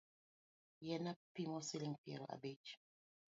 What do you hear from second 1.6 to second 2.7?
siling’ piero abich